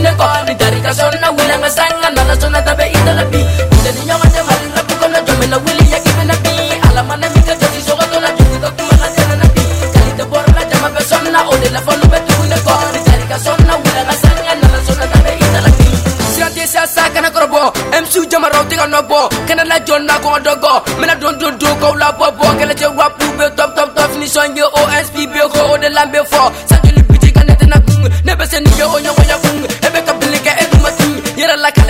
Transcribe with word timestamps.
kune 0.00 0.12
kori 0.18 0.54
darika 0.60 0.92
sona 0.94 1.28
wila 1.36 1.56
nga 1.60 1.70
sanga 1.76 2.08
nala 2.16 2.34
sona 2.40 2.60
tabe 2.64 2.86
ita 2.88 3.12
la 3.18 3.24
bi 3.30 3.40
Kuda 3.70 3.90
ni 3.96 4.00
nyonga 4.08 4.28
te 4.34 4.40
mari 4.48 4.66
rapi 4.76 4.94
kona 5.00 5.18
jome 5.26 5.46
la 5.52 5.56
wili 5.64 5.84
ya 5.92 5.98
kibe 6.04 6.24
na 6.24 6.36
bi 6.42 6.54
Alama 6.88 7.16
na 7.20 7.26
mika 7.32 7.54
kasi 7.60 7.80
soga 7.86 8.06
tona 8.12 8.28
juki 8.36 8.56
ka 8.64 8.70
kuma 8.78 8.96
na 9.02 9.06
tena 9.14 9.34
na 9.42 9.46
bi 9.54 9.64
Kali 9.94 10.10
te 10.16 10.24
bora 10.30 10.50
la 10.56 10.64
jama 10.72 10.88
pe 10.96 11.02
sona 11.04 11.40
ode 11.52 11.68
la 11.76 11.80
fonu 11.84 12.06
be 12.12 12.18
tu 12.26 12.32
kune 12.40 12.56
kori 12.66 13.00
darika 13.10 13.36
sona 13.44 13.72
wila 13.84 14.00
nga 14.08 14.14
sanga 14.22 14.52
nala 14.62 14.78
sona 14.86 15.06
tabe 15.12 15.32
ita 15.44 15.60
la 15.66 15.70
bi 15.78 15.88
Sirante 16.32 16.64
sa 16.72 16.86
sa 16.86 17.02
kana 17.14 17.28
korobo 17.30 17.60
MC 18.00 18.14
jama 18.32 18.48
rauti 18.48 18.76
ka 18.80 18.86
nobo 18.86 19.28
Kana 19.48 19.64
la 19.68 19.76
jona 19.84 20.16
konga 20.24 20.40
dogo 20.40 20.72
Mena 20.98 21.14
don 21.20 21.36
don 21.38 21.52
don 21.60 21.76
kau 21.82 21.92
la 21.94 22.08
bobo 22.12 22.48
Kala 22.58 22.72
je 22.74 22.86
wapu 22.88 23.28
be 23.36 23.52
top 23.56 23.76
top 23.76 23.92
top 23.94 24.08
Finishan 24.16 24.56
ye 24.56 24.64
OSP 24.64 25.28
be 25.34 25.44
ko 25.54 25.72
ode 25.76 25.92
lambe 25.92 26.24
fo 26.24 26.48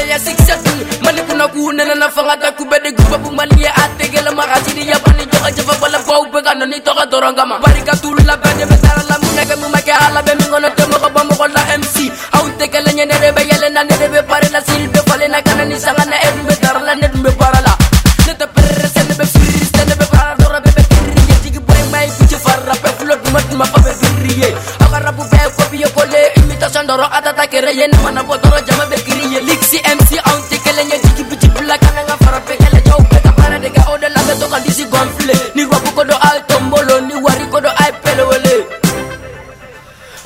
ya 0.06 0.16
successful 0.18 0.80
mani 1.04 1.20
kuna 1.28 1.44
kuunena 1.52 1.94
na 1.94 2.08
fanga 2.08 2.36
ta 2.40 2.48
kubede 2.56 2.92
gubabu 2.92 3.30
mali 3.32 3.62
ya 3.64 3.72
ategela 3.76 4.30
magasidi 4.32 4.88
ya 4.88 4.96
bani 5.04 5.24
joga 5.28 5.50
jafa 5.52 5.74
bala 5.80 5.98
kwa 5.98 6.20
ubega 6.24 6.54
no 6.54 6.64
ni 6.66 6.80
toga 6.80 7.04
doronga 7.06 7.44
ma 7.44 7.58
barika 7.60 7.92
tulla 8.00 8.36
bade 8.36 8.64
betala 8.70 9.02
la 9.08 9.16
munega 9.20 9.54
mumake 9.60 9.92
hala 9.92 10.22
be 10.22 10.32
mingono 10.40 10.70
temo 10.76 10.96
ko 10.98 11.08
bomo 11.12 11.34
ko 11.36 11.46
la 11.52 11.62
MC 11.78 11.96
au 12.38 12.48
tekele 12.58 12.92
nyenere 12.96 13.32
be 13.34 13.42
yele 13.44 13.68
na 13.72 13.82
nere 13.84 14.08
be 14.08 14.20
pare 14.22 14.48
la 14.50 14.60
silbe 14.64 15.00
fale 15.08 15.28
na 15.28 15.42
kana 15.42 15.64
ni 15.64 15.76
sanga 15.76 16.04
na 16.08 16.16
ya 27.76 27.86
mana 28.02 28.22
na 28.22 28.22
bodoro 28.26 28.58
jama 28.66 28.84
be 28.90 28.96
kiri 28.98 29.30
ya 29.34 29.40
lik 29.46 29.60
CMC 29.62 30.18
on 30.26 30.40
tekele 30.50 30.82
ya 30.90 30.98
jiki 30.98 31.22
bici 31.30 31.48
bula 31.54 31.78
kana 31.78 32.02
nga 32.02 32.16
fara 32.18 32.40
pekele 32.40 32.82
jau 32.82 32.98
peka 33.10 33.30
para 33.32 33.58
dega 33.62 33.82
oda 33.92 34.08
laga 34.10 34.34
toka 34.42 34.58
disi 34.66 34.84
gonfle 34.90 35.32
ni 35.54 35.62
wapu 35.70 35.92
kodo 35.94 36.16
al 36.18 36.42
tombolo 36.50 37.00
ni 37.06 37.14
wari 37.14 37.46
kodo 37.46 37.70
ai 37.78 37.92
pele 38.02 38.22
wele 38.22 38.54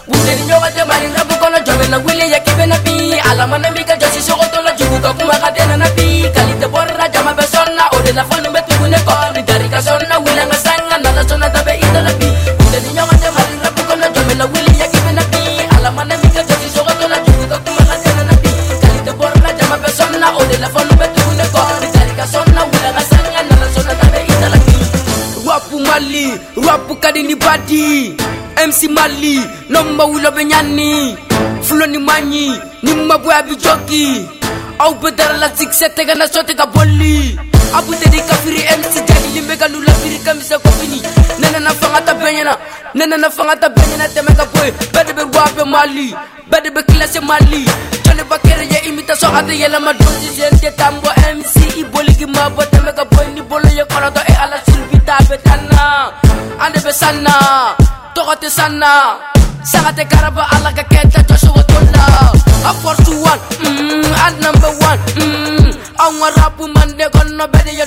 Bukeri 0.09 0.42
nyoba 0.48 0.70
te 0.73 0.84
mari 0.89 1.09
rabu 1.12 1.34
kono 1.41 1.59
jome 1.67 1.86
na 1.89 1.98
wile 1.98 2.28
ya 2.33 2.41
kebe 2.41 2.67
na 2.67 2.78
pi 2.78 3.12
Alamana 3.31 3.70
mika 3.70 3.97
jasi 3.97 4.20
shokoto 4.25 4.62
na 4.62 4.73
jugu 4.73 4.97
kakuma 5.05 5.33
kadena 5.41 5.77
na 5.77 5.89
pi 5.97 6.29
Kalite 6.29 6.69
borra 6.69 7.08
jama 7.08 7.33
besona 7.34 7.89
ode 7.97 8.12
na 8.12 8.23
oh 8.23 8.25
fona 8.29 8.44
rapu 25.74 25.79
Mali, 25.79 26.39
rapu 26.57 26.95
kadini 26.96 27.35
badi 27.35 28.17
MC 28.57 28.89
Mali, 28.90 29.42
nomba 29.68 30.05
wilo 30.07 30.30
benyani 30.30 31.17
Flo 31.64 31.86
ni 31.86 31.98
manyi, 31.98 32.58
ni 32.83 32.95
mabwe 32.95 33.35
abijoki 33.35 34.27
Au 34.79 34.95
bedara 34.95 35.36
la 35.39 35.48
zikse 35.48 35.89
tega 35.96 36.14
na 36.14 36.27
shote 36.29 36.55
ka 36.55 36.67
boli 36.67 37.39
Abu 37.74 37.92
kafiri 37.92 38.63
MC 38.63 39.07
jadi 39.07 39.29
limbeka 39.34 39.68
lula 39.68 39.92
firi 40.02 40.18
kamisa 40.18 40.58
kofini 40.58 41.02
Nena 41.39 41.61
na 41.61 41.70
fangata 41.70 42.14
benyana, 42.14 42.57
nena 42.95 43.17
na 43.17 43.30
fangata 43.30 43.68
benyana 43.68 44.08
temeka 44.08 44.45
boy 44.46 44.70
Bede 44.92 45.36
wabe 45.39 45.64
Mali, 45.64 46.14
bede 46.51 46.70
klase 46.70 47.20
Mali 47.20 47.67
Jone 48.05 48.23
bakere 48.29 48.67
ye 48.70 48.89
imitasyon 48.89 49.34
ate 49.36 49.58
yelama 49.58 49.92
dosi 49.92 50.30
Zente 50.36 50.70
tambo 50.77 51.08
MC, 51.34 51.79
iboligi 51.79 52.27
mabo 52.27 52.63
temeka 52.67 53.05
boy 53.07 53.27
ni 53.34 53.42
boy 53.42 53.54
sana 56.95 57.39
Tokate 58.15 58.47
sana 58.51 59.19
Sagate 59.67 60.05
karaba 60.07 60.43
alaga 60.57 60.85
kenta 60.87 61.19
Joshua 61.29 61.63
Tola 61.67 62.07
I'm 62.67 62.73
41, 62.81 63.61
mmm, 63.61 64.09
at 64.27 64.41
number 64.41 64.71
one, 64.81 64.99
mm, 65.21 65.69
i 65.69 65.85
I'm 66.07 66.17
a 66.17 66.33
rapper 66.39 66.65
man, 66.69 66.97
they 66.97 67.05
gonna 67.13 67.47
better 67.47 67.71
your 67.73 67.85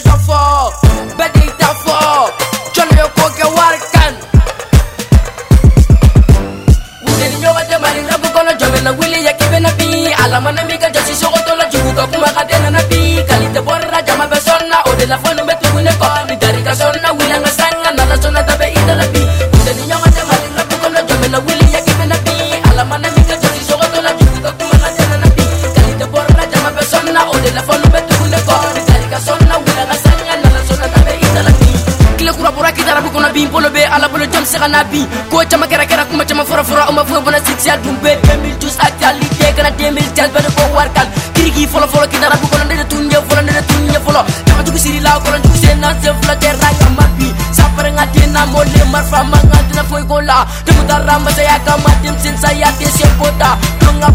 ura 32.57 32.72
kita 32.73 33.01
bu 33.06 33.09
kuna 33.13 33.29
bin 33.34 33.50
polo 33.50 33.69
be 33.69 33.84
ala 33.85 34.09
polo 34.09 34.25
jam 34.25 34.44
se 34.45 34.57
nabi 34.57 35.06
ko 35.29 35.44
chama 35.50 35.68
kera 35.69 35.85
kera 35.85 36.06
kuma 36.09 36.25
chama 36.25 36.44
fura 36.44 36.63
fura 36.66 36.88
o 36.90 36.91
ma 36.91 37.03
fura 37.06 37.22
bona 37.22 37.38
six 37.45 37.66
ya 37.66 37.78
dum 37.78 37.95
be 38.01 38.18
2012 38.25 39.29
te 39.38 39.45
kana 39.56 39.69
2010 39.78 40.34
bana 40.34 40.50
ko 40.90 41.03
kiri 41.35 41.51
ki 41.56 41.68
folo 41.68 41.85
folo 41.88 42.07
kita 42.09 42.28
bu 42.41 42.47
kuna 42.50 42.63
ndede 42.66 42.85
tunje 42.91 43.19
folo 43.29 43.41
ndede 43.45 43.62
tunje 43.69 44.00
folo 44.06 44.22
dama 44.47 44.62
jugu 44.66 44.78
siri 44.85 45.00
la 45.06 45.13
ko 45.23 45.38
jugu 45.44 45.57
se 45.62 45.75
na 45.81 45.94
se 46.01 46.09
fula 46.18 46.35
terra 46.44 46.69
kama 46.81 47.06
bi 47.18 47.28
sapare 47.57 47.91
ngati 47.94 48.25
na 48.34 48.45
mole 48.50 48.81
marfa 48.91 49.19
mangati 49.31 49.74
na 49.78 49.84
foi 49.89 50.03
gola 50.12 50.38
dum 50.66 50.78
daramba 50.89 51.29
saya 51.38 51.57
kama 51.68 51.91
dem 52.01 52.16
sin 52.24 52.35
saya 52.44 52.74
tesi 52.81 53.06
kota 53.22 53.51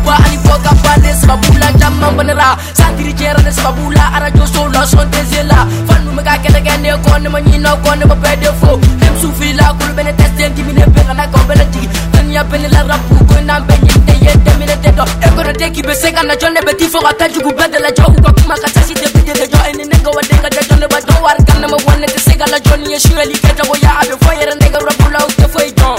ba 0.07 0.15
ani 0.25 0.37
boga 0.47 0.73
bane 0.83 1.11
sebab 1.21 1.39
bulan 1.47 1.75
jam 1.81 1.93
sa 2.39 2.49
santiri 2.79 3.13
jera 3.21 3.39
sebab 3.57 3.75
bula 3.81 4.05
ara 4.17 4.29
jo 4.37 4.47
solo 4.47 4.81
son 4.87 5.09
tezela 5.15 5.67
fanu 5.89 6.13
mega 6.15 6.35
kone 7.22 7.28
manyina 7.31 7.77
kone 7.83 8.05
mapede 8.05 8.50
fo 8.60 8.81
emsufila 9.06 9.75
kulubene 9.75 10.12
tesendimine 10.19 10.87
bengana 10.87 11.27
kombele 11.28 11.65
digi 11.72 11.88
tanyabene 12.12 12.69
la 12.69 12.83
rapu 12.83 13.25
koinambe 13.27 13.75
nyinte 13.78 14.27
yendemine 14.27 14.77
teto 14.77 15.05
ekono 15.22 15.53
tekibe 15.53 15.94
sengana 15.94 16.37
jone 16.37 16.61
betifo 16.66 17.00
kakanjuku 17.00 17.50
bedela 17.53 17.91
jo 17.91 18.05
uko 18.09 18.32
kuma 18.32 18.55
kasasi 18.56 18.94
tebidede 18.94 19.47
jo 19.50 19.59
enenenga 19.71 20.11
wadenga 20.11 20.50
jajone 20.50 20.88
bato 20.88 21.12
warkanama 21.25 21.77
wanete 21.87 22.19
segala 22.21 22.61
joni 22.61 22.93
yeshueli 22.93 23.38
keta 23.38 23.65
boya 23.65 23.99
abe 24.00 24.16
foyere 24.25 24.55
ndega 24.55 24.78
rabula 24.78 25.27
uste 25.27 25.49
foi 25.53 25.72
jon 25.72 25.99